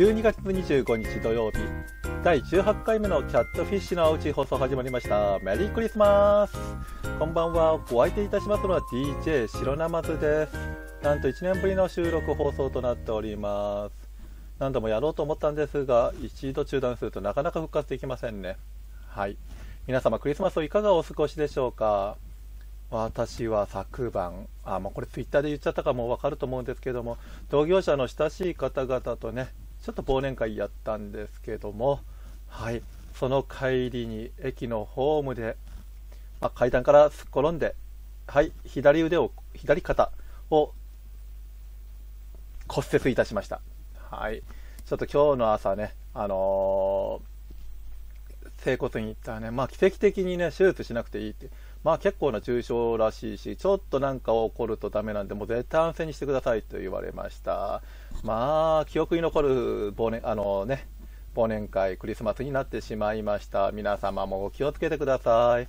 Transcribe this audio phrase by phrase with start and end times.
[0.00, 1.58] 12月25日土曜日
[2.24, 5.38] 第18回目のキャットフィッシュのおうち放送始まりました。
[5.40, 6.56] メリークリスマス。
[7.18, 7.74] こんばんは。
[7.74, 10.56] お相手いたしますのは DJ 白ナマズです。
[11.02, 13.92] なんと1年ぶりの収録放送となっております。
[14.58, 18.56] 何度もやろうと思ったんですが一度中断するとなかなか復活できませんね。
[19.06, 19.36] はい。
[19.86, 22.16] 皆様クリスマスをいかがお過ごしでしょうか？
[22.90, 27.18] 私は昨晩、あ、もうこれツイッターで言っちゃったかもわかると思うんですけども、
[27.50, 29.50] 同業者の親しい方々とね、
[29.82, 32.00] ちょっと忘年会やったんですけども、
[32.48, 32.82] はい、
[33.14, 35.56] その帰りに駅のホームで、
[36.40, 37.74] まあ、階段からすっ転んで、
[38.26, 40.12] はい、左腕を、左肩
[40.50, 40.72] を
[42.68, 43.60] 骨折いたしました。
[44.10, 44.42] はい、
[44.84, 51.48] ちょっと今日の朝ね、あのー、整骨院行ったらね、まあ奇跡的にね、手術しなくていいって。
[51.82, 57.82] まあ結構な重症らしいし、ちょっとなんか起こるとダメなんで、もう絶対安静にしてくださいと言われました。
[58.22, 60.86] まあ、記憶に残る忘年、あのね、
[61.34, 63.72] 忘年会、クリスマスになってしまいました。
[63.72, 65.68] 皆様もお気をつけてください。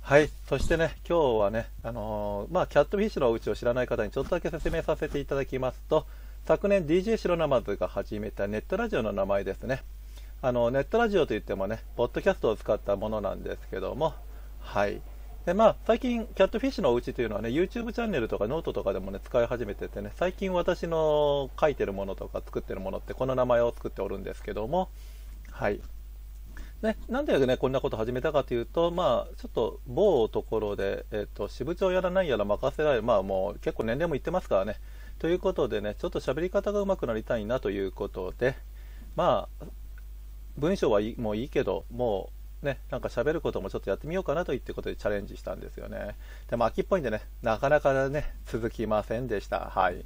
[0.00, 0.30] はい。
[0.48, 6.06] そしてね、今日はね、あのー、まあ、キャットフィッシュのお家を知らない方にちょっとだけ説明させていただきますと、
[6.46, 9.82] 昨年 DJ 白ナマズが始めたネットラジオの名前ですね。
[10.40, 14.14] あの、ネットラジオといってもね、ポッドキャストを使ったものなんですけども、
[14.60, 15.00] はい。
[15.48, 24.90] で、まあ、最近、キャットフィッシュのお家というのはね、YouTube チャンネルとかノートとかでもね、使い始めててね、最近私の書いてるものとか作ってるものってこの名前を作っておるんですけども、
[25.50, 25.80] はい。
[26.82, 34.76] ね、なんでね、こんなこと始めたかというと、まあ、ちょっと某ところで、えっ、と、支部長やらないやら任せられる、まあもう結構年齢もいってますからね。
[35.18, 38.54] ということでね、ちょっと喋り方が上手くなりたいなということで、
[39.16, 39.64] まあ、
[40.58, 46.16] 文章はいいもういいけど、もうね、なんか喋ることもちょっとやってみようかなといってことでチャレンジしたんですよね。
[46.48, 49.70] でも秋っぽいんでね、なかなかね、続きませんでした。
[49.74, 50.04] はい。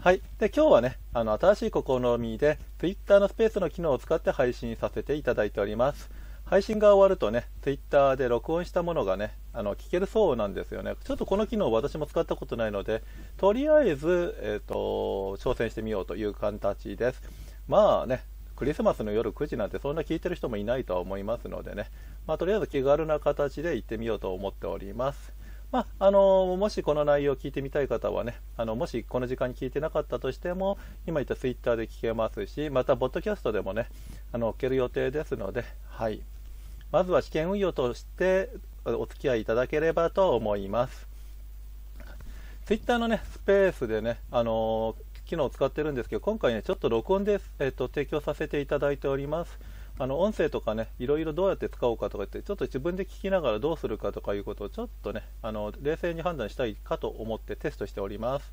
[0.00, 0.22] はい。
[0.38, 6.08] で、今日はね、あの、新しい試みで、Twitter のスペースの機能を使って配信させていただいております。
[6.46, 10.94] 配信が終わるとね、Twitter で録音したものがね、あの、聞けるそうなんですよね。
[11.04, 13.02] ちょっとこの機能私も使ったことないので、
[13.36, 17.22] とりあえず、えっ、ー、と、挑戦してみようという形です。
[17.68, 18.24] まあね、
[18.60, 21.88] クリスマスの夜9時なんてそんな聞いてる人もいないとは思いますのでね、
[22.26, 25.32] まあ、とりあえず気軽な形で行ってみようと思っております。
[25.72, 30.76] まあ、あのもしこの内容を聞いてみたい方はね、あのもしこの時間に聞いてなかったとしても、
[31.06, 33.88] 今言ったツイッターで聞けますし、また、ポッドキャストでもね、
[34.30, 36.20] あの、置ける予定ですので、はい。
[36.92, 38.50] まずは試験運用として
[38.84, 41.08] お付き合いいただければと思います。
[42.66, 44.96] ツイッターのね、スペースでね、あの
[45.30, 49.58] 機能を使ってるんですけど、今回ね、ちょっと録音で、えっと、提供させていただいております。
[49.96, 58.52] あの音声とかね、いろいろどうやって使おうかとか言って、ちょっと自分で聞きながらどうするかとかいうことをちょっとね、あの冷静に判断したいかと思ってテストしております。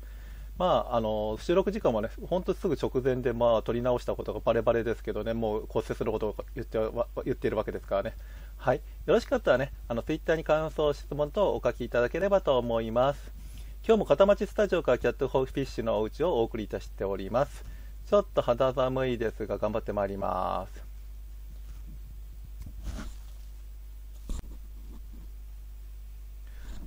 [0.56, 6.78] まあ、あの収録時間もね、本当すぐ直前で、まあ、撮り直したことがバレバレですけどね、もう骨折することを言って
[7.24, 8.14] 言っているわけですからね。
[8.56, 8.76] はい。
[9.06, 13.37] よろしかったらね、あの、Twitter に感想、質問等お書きいただければと思います。
[13.86, 17.64] 今日も片町スタジオからキャットフォーフィッシュのお家をお送りいたしております。
[18.06, 20.84] ちょっと肌寒いですが、頑張ってまいります。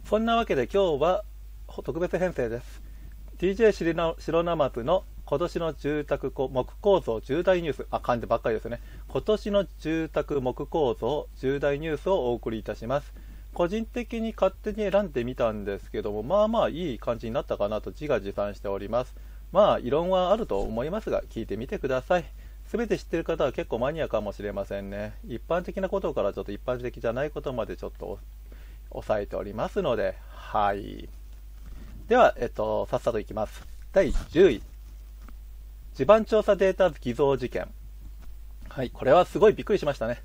[0.06, 1.24] そんなわけで今日は
[1.68, 2.82] 特別編成です。
[3.40, 3.72] DJ
[4.20, 8.80] 白ナマズの今年の住宅木構造重大ニュース、あ、漢字ばっかりですね。
[9.08, 13.14] 今年の住宅木構造重大ニュースをお送りいたします。
[13.54, 19.16] 個人的に勝手に選んでみたんですけども、まあまあいい感じになったかなと自画自賛しております。
[19.52, 22.26] まあ異論はあると思いますが、聞いてみてください。
[22.66, 25.14] すべて知ってる方は結構マニアかもしれませんね。
[25.28, 28.20] 一般的なことからちょっと一般的じゃないことまでちょっと
[28.92, 31.10] 押さえておりますので、はい。
[32.08, 33.68] では、えっと、さっさといきます。
[33.92, 34.64] 第10位。
[35.94, 37.68] 地盤調査データ偽造事件。
[38.70, 40.22] はい、これはすごいびっくりしましたね。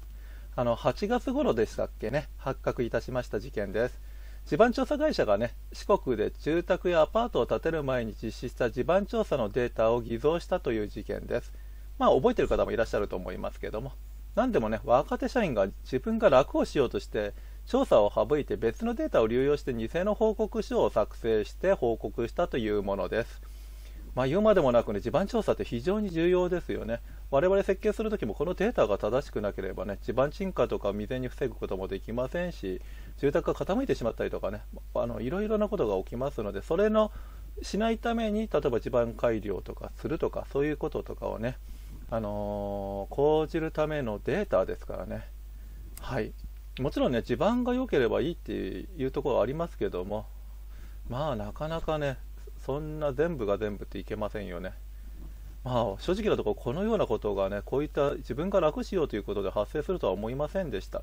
[0.58, 4.00] あの、8月頃でしたっけね、発覚いたしました事件です。
[4.46, 11.52] 地盤調査会社がね、四国で住宅やアパートを建てる前に実施した地盤調査のデータを偽造したという事件です。
[11.98, 13.92] まあ、覚えてる方もいらっしゃると思いますけども。
[14.34, 17.34] 何でもね、若手社員が自分が楽をしようとして、
[17.66, 23.42] 調査を省いて別のデータを流用して偽の報告書を作成して報告したというものです。
[24.16, 27.02] まあ、言うまでもなくね、地盤調査って非常に重要ですよね。
[27.30, 32.80] 我々設計するときもこのデータが正しくなければね、地盤沈下とか未然に防ぐこともできませんし、
[33.18, 34.62] 住宅が傾いてしまったりとかね、
[34.94, 37.12] あのいろいろなことが起きますので、それの
[37.60, 41.58] しないために、例えば地盤改良とかするとか、そういうこととかをね、
[42.10, 45.28] あのー、講じるためのデータですからね。
[46.00, 46.32] はい。
[46.80, 50.24] もちろんね、地盤が良ければいいっていうところはありますけども、
[51.10, 52.16] まあなかなかね、
[52.66, 54.72] そんな全部が全部っていけませんよね。
[55.62, 61.02] まあ、正直なところ、このようなことがね、こういった自分が楽しようということで発生するとは思いませんでした。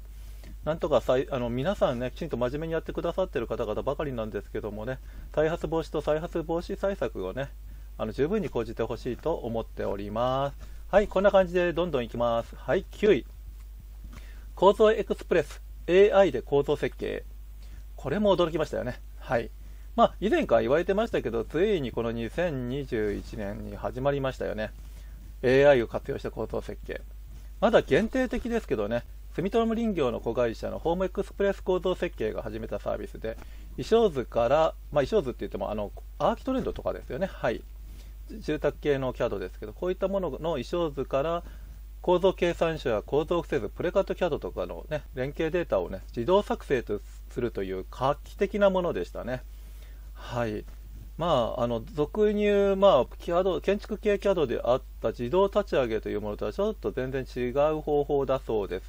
[0.66, 5.00] なんとかさいあの皆さんね、きちんと真面目にやってくださっている方々ばかりなんですけどもね、
[5.34, 7.50] 再発防止と再発防止対策をね、
[7.98, 10.58] あの十分に講じてほしいと思っております。
[10.92, 12.56] はい、こんな感じでどんどんいきます。
[12.58, 13.26] はい、9位。
[14.56, 17.24] 構造エクスプレス AI で構造設計。
[17.96, 19.00] これも驚きましたよね。
[19.20, 19.50] はい。
[19.96, 24.72] まあ、以前から言われてましたけど、ついにこの2021年に始まりましたよね。
[25.44, 27.02] AI を活用した構造設計。
[27.62, 29.04] まだ限定的ですけどね、
[29.36, 33.38] 住友林業の子会社のホームエクスプレス構造設計が始めたサービスで、
[33.78, 34.58] 衣装図から、
[34.92, 37.64] まあ、衣装図って言ってもあのアーキトレンドとかですよね、はい、
[38.32, 41.44] 住宅系の CAD ですけど、こういったものの衣装図から
[42.02, 47.00] 構造計算書や構造不正図、プレカット CAD とかの、ね、連携データを、ね、自動作成と
[47.30, 49.44] するという画期的なものでしたね。
[50.24, 50.66] はい。
[51.18, 58.86] まあ、あの俗に言う、まあ、CAD 建築系 CAD であった自動立ち上げというものとはちょっと全然違う方法だそうです。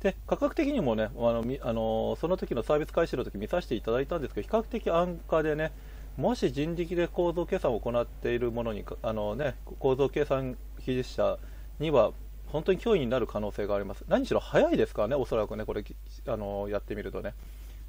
[0.00, 5.72] で価格的にもねあのあのその時のサービス開始の時見させていただいたんですけど比較的安価でね
[6.16, 10.56] もし人力で構造計算を行っているものにあの、ね、構造計算
[10.86, 11.38] 技術者
[11.80, 12.12] には
[12.46, 14.04] 本当に脅威になる可能性があります。
[14.08, 15.84] 何しろ早いですからねおそらくねこれ
[16.28, 17.34] あのやってみるとね。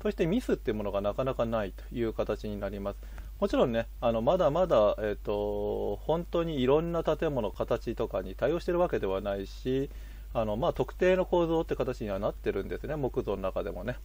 [0.01, 2.97] そしてミスっていうものがなかなかないという形になります
[3.39, 9.89] もちろんねあのまだまだ、えーと本当にいろんな建物形とかに対応しているわけではないし
[10.33, 13.97] あの、まあ、特定の構造って形にはなってるんですね、木造の中でもね。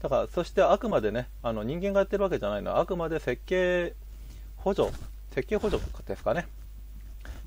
[0.00, 3.94] だから、そしてあくまでね、あの人間がやってるわけじゃないのは、あくまで設計
[4.56, 4.88] 補助、
[5.32, 6.46] 設計補助ですかね。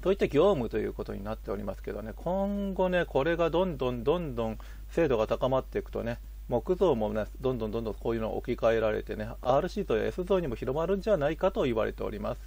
[0.01, 4.57] といった業務ということになっておりますけどね、今後ね、これがどんどんどんどん
[4.89, 6.19] 精度が高まっていくとね、
[6.51, 12.41] 木造もね、どんどんどんどんこういうのを置き換えられてね、R シートや S 像にも広まるんじゃないかと言われております。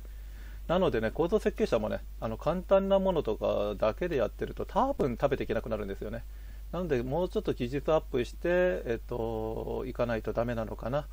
[0.69, 6.23] なのでね、構造設計者もね、あの簡単なものとかだけでやってると、多分食べていけなくなるんですよね。
[6.71, 11.07] なので、もうちょっと技術アップして、えっと、いかないとダメなのかな。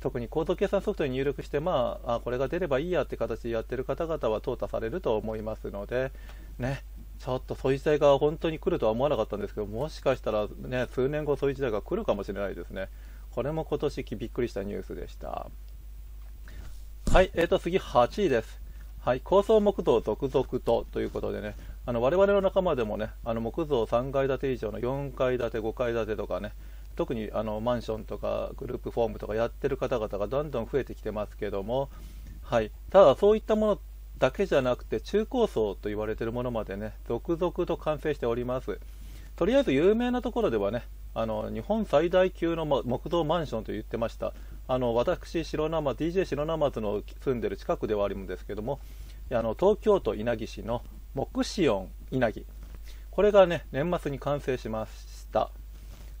[0.00, 6.12] 特にコード計算ソフトに入力して、まあ、あこれが出ればいいやって形でやってる方々は淘汰されると思いますので、
[6.58, 6.82] ね、
[7.18, 12.88] ちょっとそういう時代が本当に来るとは思わなかったんですけど、もしかしたら、ね、数年後そういう時代が来るかもしれないですね。
[13.30, 15.48] これも今年びっくりしたニュースでした。
[17.12, 18.60] はい、えーと、次8位です。
[19.00, 21.56] はい、高層木造続々とということでね、
[21.86, 26.52] あの我々の仲間でもね、あの木造3階建て以上の4階建て、5階建てとかね、
[26.96, 31.88] 特にあのマンションとかグループフォームとかやってる方々がどんどん増えてきてますけども、
[32.42, 33.78] はい、ただそういったもの
[34.18, 38.78] だけじゃなくて中高層と言われているものまでね続々と完成しております。
[39.36, 40.82] とりあえず有名なところではね
[41.14, 44.34] あの日本最大級の木造マンションと言ってました。
[44.66, 48.80] あの私白生 DJ 白生津の住んでる近くではあるんですけども
[49.30, 50.82] あの東京都稲城市の
[51.14, 52.44] 木シオン稲城。
[53.10, 55.50] これがね年末に完成しました。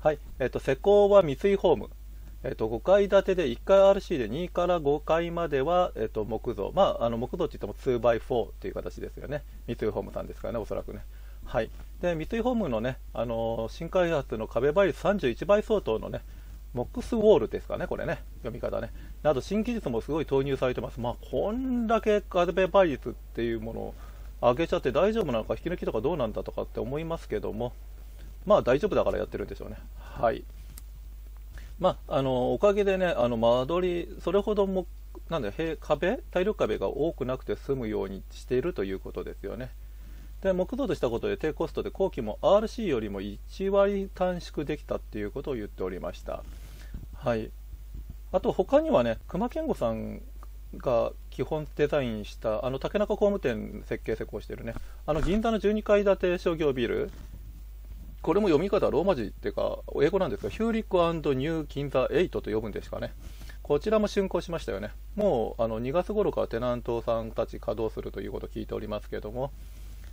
[0.00, 1.90] はいえっ、と施工は三井ホーム。
[2.44, 11.04] えっと、5階建てで1階 RC で2から5階までは、えっと、木造、まあ、あの木造って言っても 2x4 という形ですよね、三井ホームさんですからね、おそらくね。
[11.44, 11.70] はい、
[12.00, 16.20] で三井ホームのね、あの新開発の壁倍率31倍相当のね、
[16.74, 18.92] モックスウォールですかね、これね、読み方ね。
[19.22, 21.00] など、新技術もすごい投入されてます。
[21.00, 23.94] まあ、こんだけ壁倍率っていうものを
[24.40, 27.72] 上げちゃって大丈夫なのか、引き抜きとかどうなんだとかって思いますけども、
[28.46, 29.78] まあ、大丈夫だからやってるんでしょうね。
[29.98, 30.44] はい。
[31.78, 34.86] まあ、あのおかげでね、あの間取り、それほども
[35.28, 39.70] なんだ壁、体力壁が多くなくて済むようにしているということですよね。
[40.42, 46.44] で木造としたことで低コストで工期も RC よりも1割短縮できたっていうことを言っておりました。
[47.14, 47.50] はい、
[48.30, 50.22] あと他にはね、隈研吾さん
[50.76, 54.74] が基本デザインしたあの竹中工務店設計施工してるね、
[55.06, 57.10] あの銀座の12階建て商業ビル、
[58.22, 60.96] これも読み方はローマ字っていうか英語なんですが、ヒューリック
[61.34, 63.14] ニューギンザ・エイトと呼ぶんですかね。
[63.62, 64.90] こちらも竣工しましたよね。
[65.14, 69.52] もうあの2月頃からテナントさんたち稼働するということを聞いておりますけども、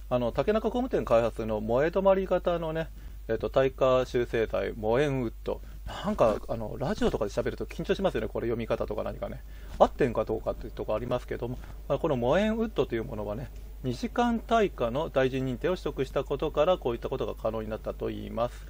[0.09, 2.89] あの竹中工務店開発の燃え止まり型のね、
[3.27, 9.41] えっと、耐火修正剤、モエンウッド、なんかあのラジオとかで喋ると緊張しますよね、これ読み方とか何かね、
[9.77, 13.51] 合ってんかどうかっていうところありますけども、このモエンウッドというものはね、
[13.83, 18.65] 2時間耐火の大臣認定を取得したことから、こういったことが可能になったといいます。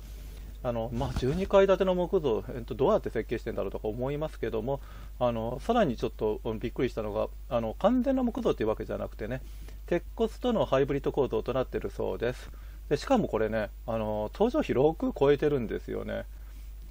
[0.63, 4.81] あのまあ、12階建ての木造、えっと、どうやって設計してんだろうとか思いますけども
[5.19, 9.43] あのさらにちょっとびっくりしたのがあの完全な木造というわけじゃなくてね
[9.85, 12.49] 鉄骨とのハイブリッド構造となっているそうです。
[12.89, 16.25] でしかもこれねあの搭乗費6超えてるんですよね。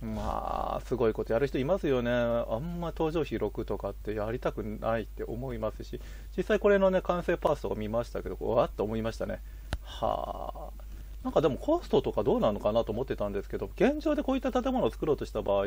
[0.04, 2.10] まあ、すごいことやる人いますよね。
[2.10, 6.00] あんま登場費6とかってやりたくないって思いますし、
[6.36, 9.40] 実際これのね、完成パースとか見ましたけど、わっと思いましたね。
[9.82, 10.84] はあ。
[11.24, 15.64] なんかでもコストとかどうなのかなと思ってたんですけど、現状でこういった建物を作ろうとした場合、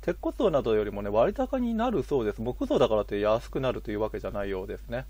[0.00, 2.40] 鉄骨造などよりもね、割高になるそうです。
[2.40, 5.04] 木造だからって安くなるというわけじゃないようですね。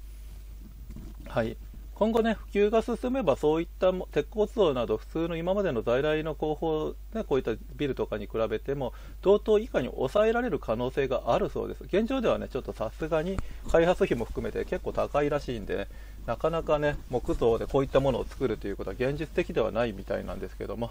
[1.29, 1.57] はい。
[1.95, 11.85] 今後ね、普及が進めば、そういった鉄骨造など、普通の今までの在来の工法、ね、こういったビルとかに比べても、同等以下に抑えられる可能性があるそうです。
[11.85, 13.39] 現状ではね、ちょっとさすがに
[13.71, 15.89] 開発費も含めて結構高いらしいんで、ね
[16.27, 20.91] なかなかね、木造でこういったものを作るということは現実的ではないみたいなんですけども、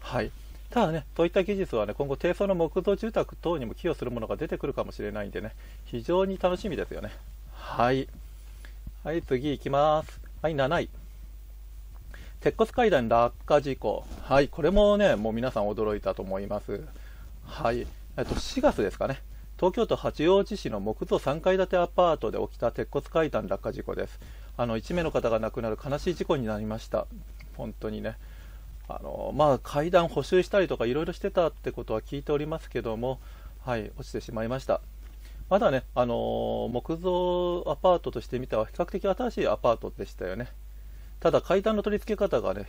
[0.00, 0.30] はい。
[0.70, 5.54] ただね、そういった技術はね、今後、低層の木造住宅等にも寄与するものが出てくるかもしれないんでね、
[5.86, 7.10] 非常に楽しみですよね。
[7.52, 8.08] はい。
[9.02, 10.27] はい、次行きます。
[10.40, 10.88] はい、7位。
[12.38, 14.04] 鉄骨階段落下事故。
[14.22, 16.84] はい、これもね、もう皆さん驚いたと思います。
[17.44, 19.20] はい、えっと、4月ですかね。
[19.56, 24.20] 東京都八王子市の木造3階建てアパートで起きた鉄骨階段落下事故です。
[24.56, 27.08] あの、1名の方が亡くなる悲しい事故になりました。
[27.56, 28.16] 本当にね。
[28.88, 33.18] あの、まあ、階段補修したりとかいろいろしてたってことは聞いておりますけども、
[33.64, 34.80] はい、落ちてしまいました。
[35.48, 40.48] まだね、あの、木造アパートとして見たら比較的新しいアパートでしたよね。
[41.20, 42.66] ただ階段の取り付け方がね、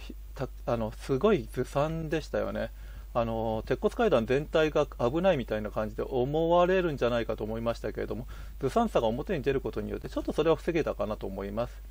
[0.65, 2.71] あのすごいずさんでしたよね。
[3.13, 8.27] あの鉄骨階段全体が危ないみたいな感じで思われるんじゃないかと思いましたけれども、
[8.59, 11.81] ずさんさが表に出ることによって、ちょっとそれを防げたかなと思います。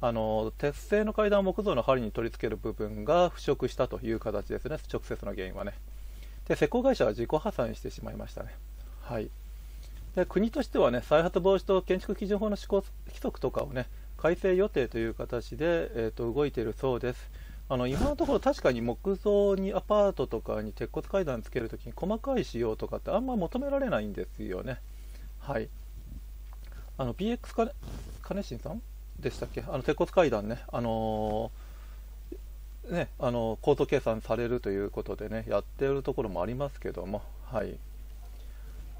[0.00, 5.72] あの鉄製の階段を木造の針に取り付ける部分が腐食したという形ですね、直接の原因はね。
[6.46, 8.54] で施工会社は自己破産してしまいましたね。
[9.00, 9.30] はい
[10.16, 17.30] で国としてはね再発防止と建築基準法の施行規則とかをね改正予定という形で、えーと、動いているそうです。
[17.68, 24.80] あの今のところ確かに木造にアパートとかに鉄骨階段つけるときに細かい仕様とかってあんま求められないんですよね。
[25.40, 25.68] はい。
[26.96, 27.72] あの BX カネ
[28.22, 28.80] カネシンさん
[29.20, 29.64] でしたっけ？
[29.68, 37.76] あの鉄骨階段ね、あのー、ね、あの構造計算されるということでね、やってるところもありますけども、はい。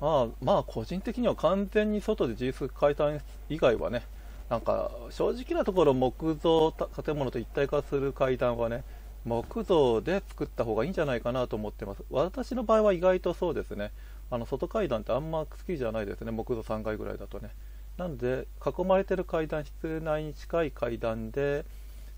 [0.01, 4.03] まあ、まあ、個人的には完全に外で自立階段以外はね、
[4.51, 8.85] なんか正直なところ木造建物と一体化する階段はね、
[9.25, 12.05] 木造で作った方がいいんじゃないかなと思ってます。
[12.11, 13.93] 私の場合は意外とそうですね。
[14.31, 16.31] あの外階段ってあんま好きじゃないですね。
[16.31, 17.51] 木造3階ぐらいだとね。
[17.97, 21.65] なので、囲まれてる階段、室内に近い階段で、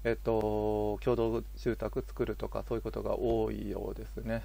[0.04, 4.42] えっと、共同住宅作るとか、そういうことが多いようですね。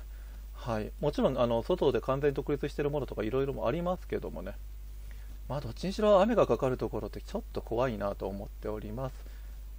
[0.65, 4.53] はい、もちろんあの外で完全に独立しているものとかいろいろもありますけどもね、
[5.49, 9.15] まあ、どっちにしろ雨がかかるところってちょっと怖いなと思っております。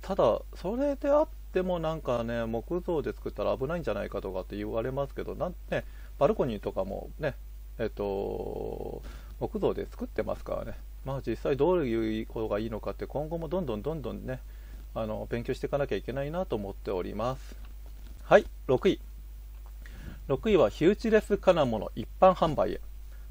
[0.02, 5.84] ただ、それであってもなんかね、木造で作ったら危ないんじゃないかとかって言われますけど、なんね、
[6.18, 7.34] バルコニーとかもね、
[7.78, 9.00] えっと、
[9.40, 10.74] 木造で作ってますからね、
[11.06, 14.40] まあ実際どういうことがいいのかって今後もどんどんどんどんね、
[14.94, 17.56] あの勉強していかなきゃいけないなと思っております。
[18.24, 19.13] はい、6位。
[20.28, 22.80] 6位は日打ちレス金物一般販売へ。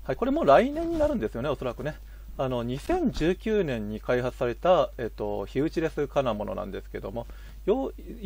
[0.03, 1.95] はい、これも来年になるんですよね、おそらくね。
[2.35, 7.27] あの2019年に開発された、えっと、日打ちレス金物なんですけども
[7.67, 7.69] い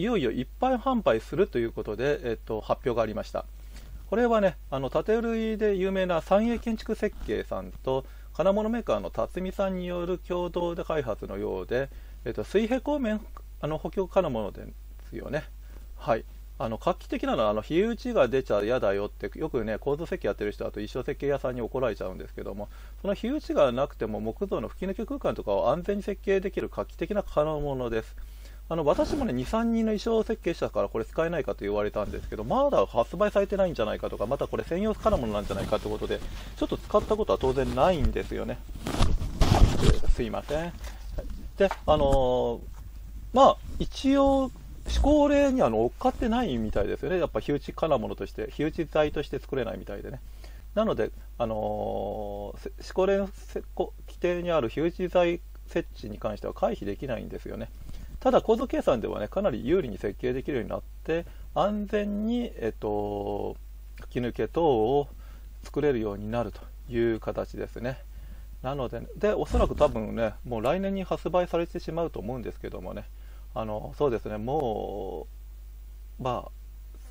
[0.01, 3.45] よいよ一般販売するということで、えっと、発表がありました
[4.09, 11.89] これはねあの建類で有名な三栄建築設計さんと金物メーカーの辰巳さんによる共同で開発のようで、
[12.23, 13.19] えっと、水平光面
[13.59, 14.65] あの補強金物で
[15.09, 15.43] すよね
[15.97, 16.23] はい
[16.59, 22.67] あの画期的なのはあの火打ちが出ちゃ嫌だよってよくね構造設計やってる人だと一生設計屋さんに怒られちゃうんですけども
[23.01, 28.15] その火打ちがなくても木造の吹き抜け空間とかを安全に設計できる画期的な可能ものです。
[28.69, 36.19] あの私もね23人の衣装設計したからこれ使えないかと言われたんですけどまだ発売されてないんじゃないかとかまたこれ専用金物なんじゃないかということで
[36.57, 38.57] ちょっと使ったことは当然ないんですよね。
[40.13, 40.73] すいません。
[41.57, 42.59] であのー、
[43.31, 44.51] まあ一応
[45.01, 50.19] 考例には乗っかってないみたいですよね、やっぱ火打ち金物として、火打ち材として作れないみたいでね。
[50.75, 52.55] なので、あのー、思
[52.93, 57.69] 考例の規定にある火打ち材設置に関しては回避できないんですよね。
[58.19, 63.55] ただ構造計算ではね、かなり有利に設計できるようになって、安全に、えっと、
[64.01, 65.07] 吹き抜け等を
[65.63, 67.99] 作れるようになるという形ですね。
[68.63, 73.05] なので、で、おそらく多分ね、もう来年に発売されてしまうと思うんですけどもね、
[73.59, 74.37] あのそうですね。
[74.37, 75.25] も
[76.19, 76.51] うまあ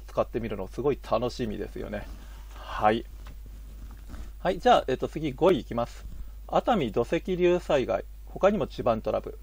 [0.07, 2.07] 使ってみるのすごい楽しみですよね。
[2.55, 3.05] はい。
[4.38, 6.07] はいじゃあ、えっと、次5位いきます。
[6.47, 9.38] 熱海土石流災害他にも地盤トラブル。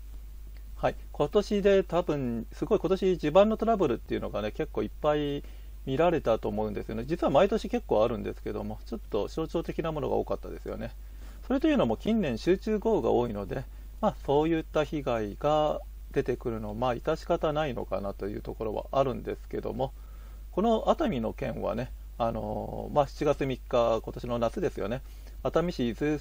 [0.77, 5.43] はい今年で多分すごい今年地盤のトラブルっていうのがね結構いっぱい
[5.85, 7.03] 見られたと思うんですよね。
[7.05, 10.91] 実は毎年結構あるんですけどもちょっと象徴的なものが多かったですよね。
[11.45, 13.65] それというのも近年集中豪雨が多いので、
[13.99, 15.81] まあ、そういった被害が
[16.13, 19.93] 出てくるのまあ致し方ないのかなというところはあるんですけども
[20.51, 25.01] この熱海の件はねあのまあ、7月3日今年の夏ですよね。
[25.41, 26.19] 熱海市伊豆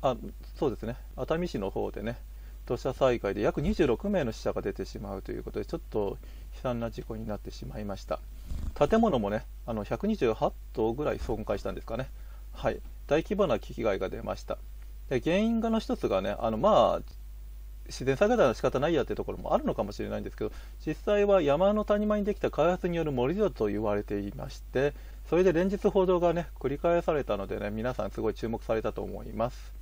[0.00, 0.16] あ
[0.56, 0.96] そうですね。
[1.16, 2.18] 熱海市の方でね
[2.66, 6.18] 土砂災害で約26名の死者が出てしまうということでちょっと
[6.54, 8.20] 悲惨な事故になってしまいました。
[8.74, 12.08] 建物もねあの128棟ぐらい損壊したんですかね。
[12.52, 12.80] はい。
[13.08, 14.56] 大規模な被害が出ました。
[15.08, 17.17] で原因がの一つがねあのまあ
[17.88, 20.52] 自然災害は仕方ないやというところもあるのかもしれないんですけど
[20.86, 24.94] 実際は山の谷間にできた開発による盛り土と言われていまして
[25.28, 29.72] それで連日報道がね繰り返されたのでね皆さんすごい注目されたと思います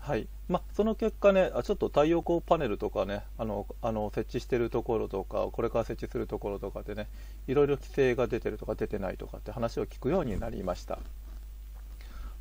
[0.00, 7.06] はいまその結果ね、ちょっと太陽光パネルとかね、あのあの設置してるところとか、これから設置するところとかでね、
[7.46, 10.98] いろいろ規制が出てるとか出てないとかって話を聞くようになりました。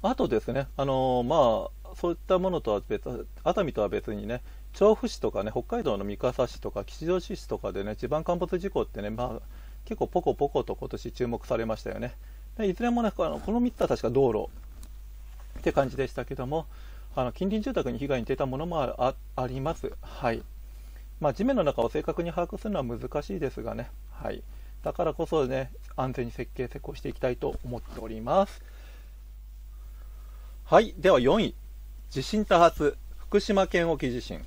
[0.02, 4.42] あとですね、あのまあ、そういったものとは別、熱海とは別にね、
[4.74, 9.42] 調布市とかね、北海道の三笠市とか吉祥寺市とかでね、地盤陥没事故ってね、まあ、
[9.86, 12.16] 結構ポコポコと今年注目されましたよね。
[12.58, 14.50] でいずれもね、この3つは確か道路
[15.60, 16.68] って感じでしたけども、
[17.16, 19.16] あの近隣住宅に被害に出たものもあ
[19.48, 19.92] ります。
[20.02, 20.44] はい
[21.20, 24.42] まあ、地面の中を正確に把握するのは難しいですがね、はい、
[24.84, 28.62] だからこそね、安全に設計、施工していきたいと思っております。
[30.64, 31.56] はい、では4位、
[32.10, 34.44] 地震多発、福島県沖地震、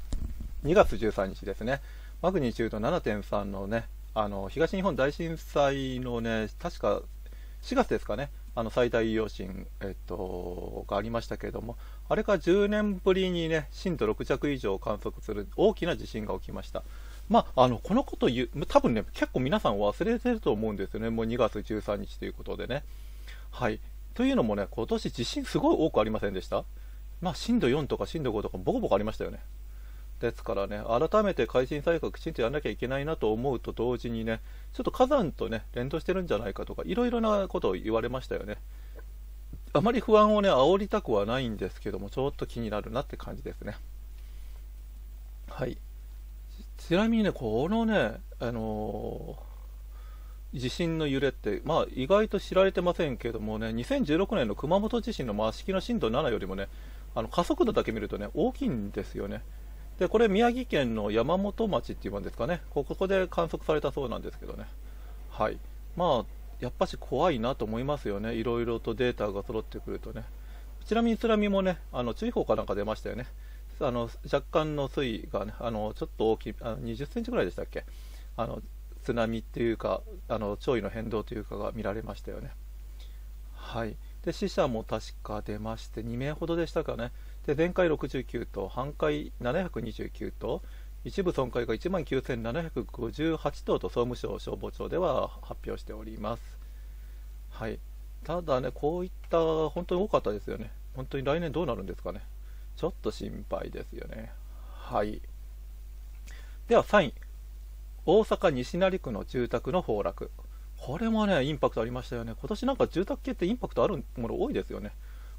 [0.64, 1.80] 2月13日ですね、
[2.20, 7.02] マグニチュード7.3のね、あの東日本大震災のね、確か
[7.62, 11.76] 4月ですかね、あの最大余震、えっと、がありましたけれども、
[12.08, 16.82] あれから10年ぶりにね、震度6弱以上を観測する大きな地震が起きました。
[17.28, 22.82] まあ、あのこのこと言う、多分ね、結構皆さん忘れてると思うんですよね、もう2月13日ということでね。
[23.52, 23.78] はい、
[24.14, 26.64] というのもね、今年地震すごい多くありませんでした？
[27.22, 29.38] まあ、震度4とか震度5とかボコボコありましたよね。
[30.20, 34.40] ですからね、改めて改心対策きちんとやらなきゃいけないなと思うと同時にね、
[34.72, 38.58] ちょっと火山とね、連動してるんじゃないかとか、いろいろなことを言われましたよね。
[39.72, 43.76] あまり不安をね、煽りたくはないんですけども、ちょっと気になるなって感じですね。
[45.48, 45.78] はい。
[46.76, 56.68] ちなみにね、このね、あのー、地震の揺れって、まあ、意外と知られてませんけどもね、2016年の熊本地震の増式の震度7よりもね、
[57.14, 59.42] あの加速度だけ見るとね、大きいんですよね。
[59.98, 62.62] でこれ宮城県の山本町っていうんですかね。
[62.70, 64.66] ここで観測されたそうなんですけどね。
[65.30, 65.58] はい。
[65.96, 66.24] まあ
[66.60, 68.34] やっぱし怖いなと思いますよね。
[68.34, 70.24] いろいろとデータが揃ってくるとね。
[70.86, 73.26] ちなみに津波もねあの注意報かなんか出ましたよね。
[73.80, 77.84] あの若干の水位がねあのちょっと大きいあの20センチぐらいでしたっけ？
[78.36, 78.62] あの
[79.02, 82.52] 津波っていうかあの潮位の変動というかが見られましたよね。
[83.54, 83.96] はい。
[84.24, 87.10] で死者も確か出まして2名ほどでしたかね
[87.46, 90.62] で全壊69と半壊729と
[91.04, 96.42] 一部損壊が1万9758頭と総務省消防庁では発表しております。
[97.50, 97.80] はい、
[98.24, 100.70] ただね、こういった本当に多かったですよね。
[100.94, 102.22] 本当に来年どうなるんですかね。
[102.76, 104.30] ちょっと心配ですよね。
[104.74, 105.20] はい。
[106.68, 107.14] では3位、
[108.06, 110.30] 大阪西成区の住宅の崩落。
[110.84, 112.34] これもね、インパクトありましたよね。
[112.36, 114.90] 今年なんか住宅系ってインパクトあるもの多いですよね。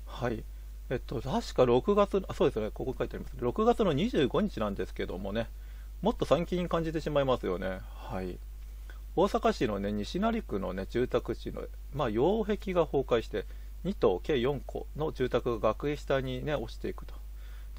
[0.05, 0.41] はい。
[0.89, 3.35] えっと、確か6月、あそうですね、ここ書いてあります。
[3.35, 5.49] 6月の25日なんですけどもね、
[6.01, 7.81] もっと最近感じてしまいますよね。
[7.93, 8.37] はい。
[9.17, 13.45] 大阪市のね、西成区のね、住宅地の、まあ、擁壁が崩壊して、
[13.83, 17.15] 2棟計4戸の住宅が崖下にね、落ちていくと。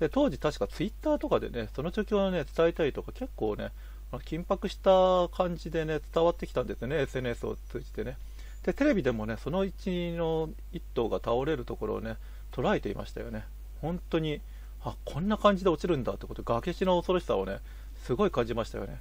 [0.01, 3.73] で、当時確かツイッターとかでね、その状況をね、伝えたりとか、結構ね、
[4.13, 8.17] 緊迫した感じでね、伝わってきたんですよね、SNS を通じてね。
[8.63, 12.17] で、テレビでもね、その1の1棟が倒れるところをね、
[12.53, 13.45] 捉えていましたよね。
[13.81, 14.41] 本当に、
[14.83, 17.59] あ、こんな感じで落ちるんだってこと、崖地の恐ろしさをね、
[18.05, 19.01] すごい感じましたよね。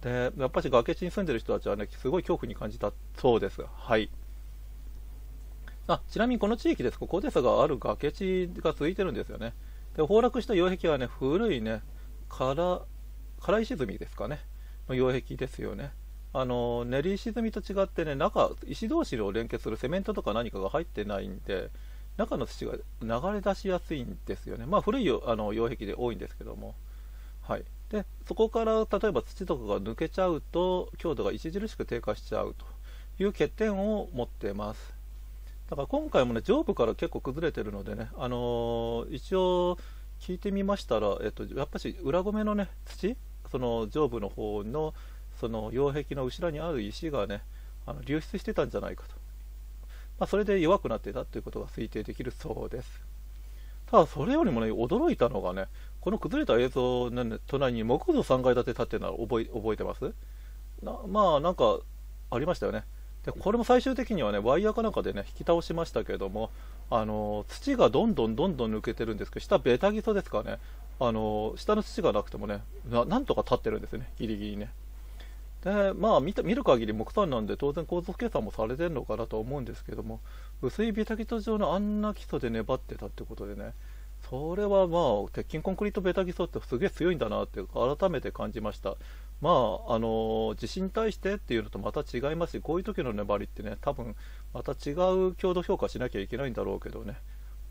[0.00, 3.62] で、やっぱり崖地に住んでる人たちはね、すごい恐怖に感じたそうです。
[3.62, 4.10] はい。
[5.86, 9.52] あちなみにこの地域です、高低差がある崖地が続いてるんですよね。
[9.96, 11.82] で崩落した擁壁はね、古いね、
[12.28, 12.80] から
[13.42, 14.40] 唐石積みですかね、
[14.88, 15.92] の擁壁ですよね。
[16.32, 21.70] あの練り石積みと違ってね、中、石同士を連結するセメントとか何かが入ってないんで、
[22.16, 24.66] 中の土が流れ出しやすいんですよね。
[24.66, 26.74] まあ古いあの擁壁で多いんですけども。
[27.42, 27.64] はい。
[27.90, 32.66] で、そこから例えば土とかが抜けちゃうと、強度が著しく低下しちゃうと
[33.22, 34.94] いう欠点を持ってます。
[35.70, 39.78] だから今回もね、上部から結構崩れてるのでね、あのー、一応
[40.26, 43.14] 聞いてみましたら、えっと、やっぱし裏ごめのね、土、
[43.50, 44.94] その上部の方の
[45.38, 47.42] その擁壁の後ろにある石がね、
[47.84, 49.10] あの流出してたんじゃないかと、
[50.18, 53.02] まあ、それで弱くなってたということが推定できるそうです。
[53.90, 55.66] ただそれよりもね驚いたのがね
[56.00, 60.14] この崩れた映像の、ね、隣に木造3階建て建ってるのは覚え覚えてます？
[60.82, 61.80] なまあなんか
[62.30, 62.84] ありましたよね。
[63.26, 66.50] でこれも最終的にはねワイヤーかなんかでね引き倒しましたけども
[66.90, 70.58] あの土がどんどんどんどん抜けてるんですけど下ベタギソですからね。
[71.00, 74.08] あの下の土がなくてもねなんとか立ってるんですね。
[74.18, 74.70] ギリギリね。
[75.64, 80.20] でまあ見た見る限り木炭なんで当然構造計算もされてるのかなと思うんですけども
[80.60, 83.72] 薄いビタギソ状のあんな基礎で粘ってたってことでね
[84.28, 88.96] それはまあ鉄筋コンクリートベタ基礎ってすげえ強いんだなって改めて感じました。
[89.40, 89.50] ま
[89.88, 94.16] ああの地震に対してっていうのとまた違いますしこういう時の粘りってね多分
[94.52, 97.16] また違う強度評価しなきゃいけないんだろうけどね。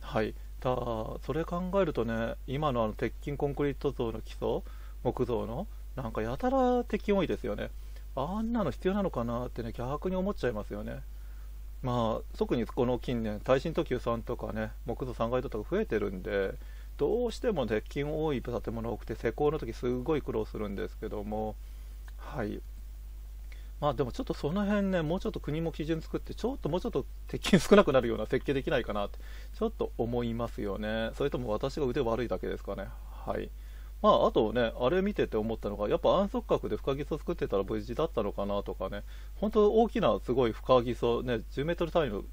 [0.01, 0.35] はい。
[0.59, 0.85] ただ
[1.25, 4.61] それ考えるとね今のあの鉄筋コンクリート像の基礎
[5.03, 7.69] 木造のなんかやたら鉄筋多いですよね。
[8.15, 11.01] あんなの必要なのかなってね逆に思っちゃいますよね。
[11.81, 16.53] まあ特にこの近年耐震特急さんとかね木造3階建てが増えてるんで
[16.97, 21.55] どうしても鉄筋多い建物多くて施工の時すごい苦労するんですけども
[22.17, 22.61] はい。
[23.79, 29.19] まあでもちょっとその辺ねもうちょっと国も基準作ってちょっともうちょっと鉄筋少なくなるような設計できないかなって
[29.57, 31.11] ちょっと思いますよね。
[31.17, 32.87] それとも私が腕悪いだけですかね。
[33.25, 33.49] はい。
[34.03, 39.03] まあ、あとね、あれ見てて思ったのが、やっぱ安息角で深基礎作ってたら無事だったのかなとかね、
[39.35, 42.23] 本当大きなすごい深基礎、ね、10メートル単位の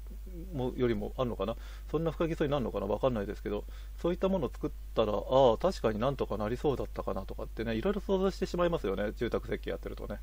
[0.53, 1.55] もよりもあるのかな、
[1.89, 3.63] そんな深基礎になるのかな、分かんないですけど、
[4.01, 10.19] そういったものを作ったら、ああ、確かになんとかなりそうだったかなとかってね、いろいろ想像してしまいますよね、住宅設計やってるとね。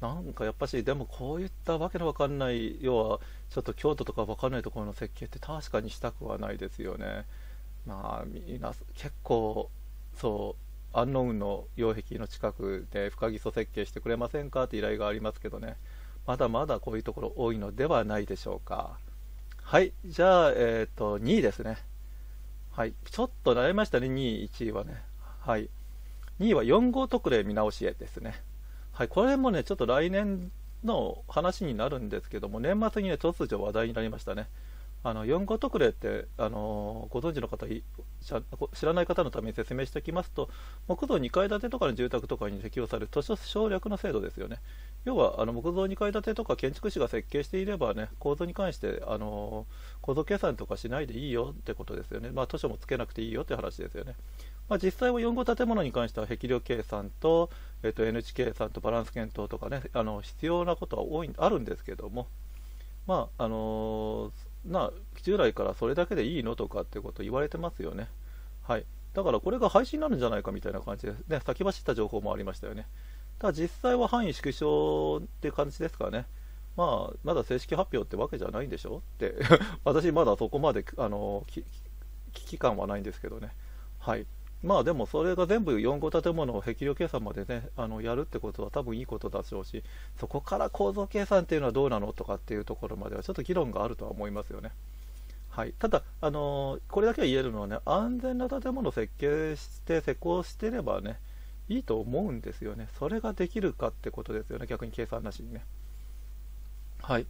[0.00, 3.20] なんかやっぱし、でもこういったわけのわかんない、要は
[3.50, 7.24] ちょっと京都とかわかんないところの設計って確かにしたくはないですよね。
[7.86, 9.70] まあ、みんな結構、
[10.16, 10.64] そう、
[10.96, 14.64] アンノウンの擁壁の近くで深基礎設計してくれませんか？
[14.64, 15.76] って依頼がありますけどね、
[16.26, 18.96] まだまだこういうところ多いのではないでしょうか。
[19.66, 21.78] はい、じゃあ、えっ、ー、と、2位ですね。
[22.70, 25.02] はい、ちょっと悩みましたね、2位、1位はね。
[25.40, 25.70] はい。
[26.38, 28.42] 2位は4号特例見直しへですね。
[28.92, 30.52] はい、これもね、ちょっと来年
[30.84, 34.48] の話になるんですけども、年末にね、突如話題になりましたね。
[35.06, 40.48] あの4号特例って、あのご存知の方知らない方のために説明しておきますと
[40.88, 44.60] 木造2階建てとかの住宅とかに適用される図書省略の制度ですよね
[45.04, 49.66] 要はあの木造2階建てとか建築士が設計していればね構造に関してあの
[50.00, 54.14] 構造計算とかしないでいいよってことですよねまあ図書もつけなくていいよって話ですよね
[54.66, 57.50] まあ、実際は4号建物に関しては壁量計算と,、
[57.82, 62.28] えー、と N 値計算とバランス検討とかねあの必要なことは多いあるんですけども
[63.06, 64.32] まああの
[64.64, 64.90] な
[65.22, 68.08] 従来からそれだけでいいのとかってこと言われてますよね。
[68.62, 68.86] はい。
[69.12, 72.86] だからこれが廃止になるんじゃないかみたいな感じで、ね、先走った情報もありましたよね。
[73.44, 76.24] ただ実際は範囲縮小って感じですかね。
[76.78, 79.34] まあ、まだ正式発表ってわけじゃないんでしょって
[79.84, 81.62] 私まだそこまであの危
[82.32, 83.54] 機感はないんですけどね。
[83.98, 84.24] はい。
[84.62, 89.84] まあでもそれが全部4号建物を壁量計算までねあのやるってことは多分いいことだしょうし
[90.18, 94.72] そこから構造計算っていうのはどうなのとかっていうところまではちょっと議論があるとは思いますよね。
[95.50, 101.20] はい、ただ、あの、これだけは言えるのはね安全な建物を設計して施工してればね
[101.68, 102.88] いいと思うんですよね。
[102.98, 105.64] それができるかってことですよね逆に計算なしにね。
[107.02, 107.26] はい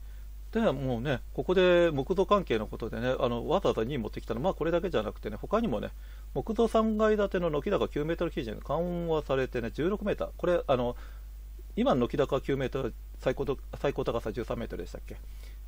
[0.53, 5.88] でもうね、ここで木造関係のことでね、あのわざわざ2位持ってきたのは、まあ、これだけじゃなくてね、他にもね、
[6.33, 10.94] 木造3階建ての軒高9メートル基準が緩和されてね、16メーター、これ、あの
[11.75, 15.16] 今の軒高9メートル、最高最高高さ13メートルでしたっけ？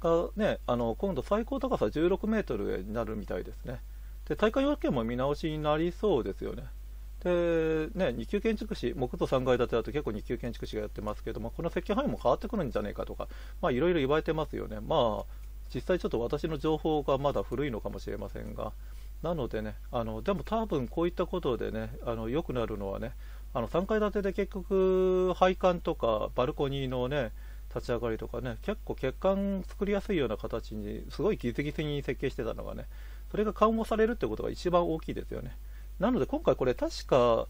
[0.01, 3.81] がね、あの今度最高高さ16メートルになるみたいですね。
[4.29, 6.63] で、大会要件も見直しになりそうですよね。
[7.27, 13.27] で、ね、2級建築士、木造3階建てだと結構2級建築士がやってますけども、この設計範囲も変わってくるんじゃないかとか、
[13.63, 14.79] いろいろ言われてますよね。
[14.81, 15.25] まあ、
[15.75, 18.73] 実際ちょっと私の情報がまだ古いのかもしれませんが、
[19.23, 23.13] なのでね、あのでも多分こういったことでね、あの良くなるのはね、
[23.55, 27.33] あの3階建てで結局、配管とかバルコニーのね、
[27.75, 32.87] 立ち上がりとかね、結構欠陥作りやすいような形に、すごいギスギスに設計してたのがね、
[33.33, 35.57] それが緩和されるってことが一番大きいですよね。
[35.99, 37.49] なので今回これ確か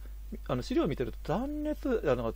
[0.48, 2.32] あの資料を見てると断熱あの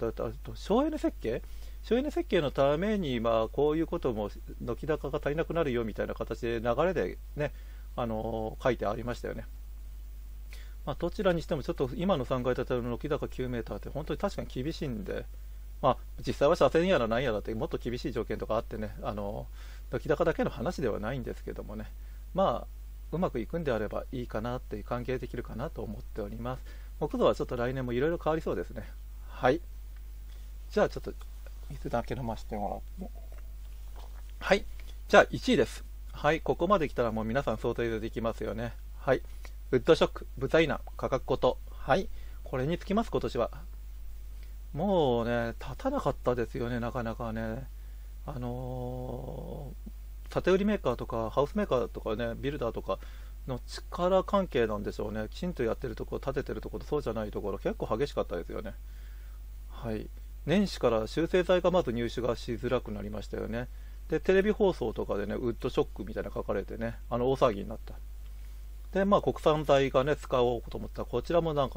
[0.55, 1.43] 省エネ設計？
[1.83, 7.53] 省エネ設計のために、まあ、こういうことも軒高が足りなくなるよみたいな形で流れでね、
[7.97, 9.47] あの書いてありましたよね。
[10.87, 15.27] まあ、どちらにしてもちょっと今の3階建ての軒高9メーターって本当に確かに厳しいんで、
[15.83, 15.97] まあ、
[16.27, 19.47] 実際は車線やら何やらってもっと厳しい条件とかあってね、あの
[19.91, 21.91] 軒高だけの話ではないんですけどもね、
[22.35, 22.80] まあ、
[23.13, 26.65] うまくいくんであればいいかなっていう関係できるかなと思っております
[26.99, 28.89] 木造はちょっと来年もいろいろ変わりそうですね
[29.29, 29.61] はい
[30.71, 31.13] じゃあちょっと
[31.71, 33.31] 水だけ飲ませてもらって
[34.43, 34.65] はい。
[35.07, 35.85] じゃあ1位です。
[36.13, 36.41] はい。
[36.41, 38.73] ここまで来たらもう皆さん想定できますよね。
[38.99, 39.23] はい。
[39.71, 41.59] ウッドショック、ブザイナ、価格こと。
[41.71, 42.09] はい。
[42.43, 43.51] これにつきます、今年は。
[44.73, 47.69] もうね、立たなかったですよね、なかなかね。
[48.27, 49.90] あのー、
[50.31, 52.99] 建売メーカーとか、ハウスメーカーとかね、ビルダーとか
[53.47, 55.27] の力関係なんでしょうね。
[55.31, 58.75] きちんとやってるところ、建ててるところ、そうじゃないところ、結構激しかったですよね。
[59.69, 60.09] はい。
[60.47, 63.69] 年始から修正剤がまず入手がしづらくなりましたよね。
[64.09, 67.95] で、テレビ放送とかでね、ウッドショックみたいな書かれてね、あの、大騒ぎになった。
[68.93, 71.75] で、まあ、国産材がね、使おうと思ったら、こちらもなんか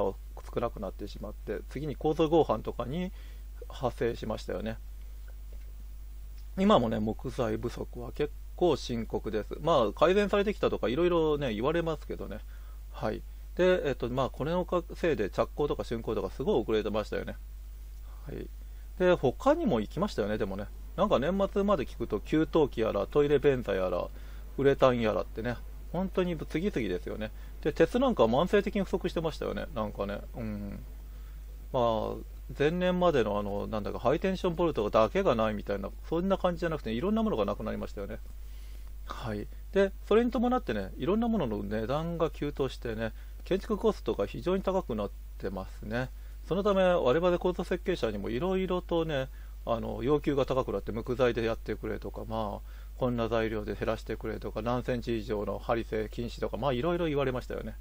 [0.53, 3.11] 少なくなってしまって、次に構造合板とかに
[3.67, 4.77] 発生しましたよね。
[6.57, 9.57] 今もね、木材不足は結構深刻です。
[9.61, 12.39] まあ、改善されてきたとか、いろいろね、言われますけどね。
[12.91, 13.21] はい。
[13.55, 17.35] で、えっと、まあ、これのせいで着工とか竣工とかすごい遅れてましたよね。
[18.25, 18.47] はい。
[18.99, 20.67] で、他にも行きましたよね、でもね。
[20.95, 24.07] なんか年末まで聞くと、給湯器やら、トイレ便座やら、
[24.57, 25.55] ウレタンやらってね、
[25.91, 27.31] 本当に次々ですよね。
[27.61, 30.21] で、鉄なんか慢性的に不足してましたよね、なんかね。
[30.35, 30.83] うん。
[31.71, 32.15] まあ、
[32.57, 38.19] 前年までのあの、なんだか、ハイテンションボルトだけがないみたいな、そんな感じじゃなくて、いろんなものがなくなりましたよね。
[39.05, 39.47] はい。
[39.71, 43.13] で、それに伴ってね、いろんなものの値段が急騰してね、
[43.43, 46.09] 建築コストが非常に高くなってますね。
[46.47, 49.29] そのため、我々構造設計者にもいろいろとね、
[49.65, 57.75] あの要求が高くなって木材でやってくれとか、まあ、こんな材料で減らしてくれとか、何センチ以上の針製禁止とか、まあいろいろ言われましたよね。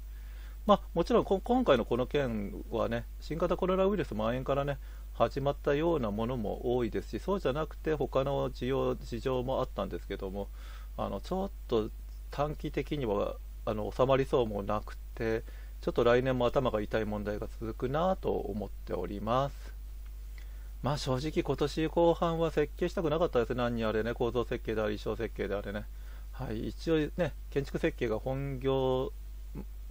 [0.65, 4.77] まあもちろん今回のこの件はね、新型コロナウイルス蔓延からね、
[5.13, 10.47] 始まったようなものも多いですし、そうじゃなくて他の事情事情もあったんですけども、
[10.97, 11.89] あのちょっと
[12.31, 15.43] 短期的にはあの収まりそうもなくて、
[15.81, 19.73] ちょっと来年も頭が痛い問題が続くなと思っております。
[20.81, 25.83] まあ正直今年後半は設計したくなかったです何にあれね、構造設計であり、衣装設計であれね。
[26.31, 29.11] はい、一応ね、建築設計が本業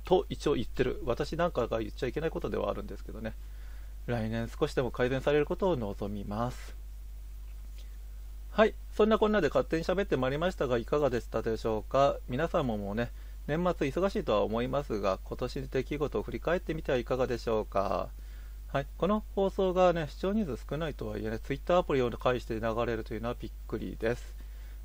[0.05, 1.01] と一応言ってる。
[1.05, 3.35] 私なんかが言っちゃいけないことではあるんですけどね。
[4.07, 6.77] 来年少しでも改善されることを望みます。
[8.51, 12.17] はい、そんなこんなで勝手に喋ってまいりましたが、いかがでしたでしょうか。
[12.29, 13.11] 皆さんももうね、
[13.47, 18.11] 年末忙しいとは思いますが、今年の出来事を振り返ってみてはいかがでしょうか。
[18.69, 24.35] はい、この放送がね、視聴人数少ないとはいえね、Twitter アプリを介して流れるというのはびっくりです。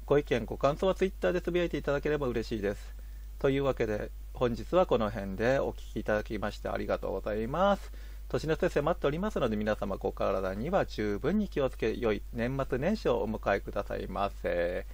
[0.05, 2.95] ご意見、ご感想は Twitter でつぶやいていただければ嬉しいです。
[3.39, 7.91] というわけで、本日はこの辺でお聴きいただきましてありがとうございます。
[8.29, 14.85] 年の瀬迫っておりますので、皆様ご体には十分に気をつけ、良い年末年始をお迎えくださいませ。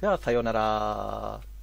[0.00, 1.55] では、さようなら。